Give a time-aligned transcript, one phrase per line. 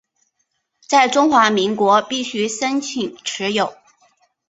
[0.89, 3.75] 在中华民国必须申请持有。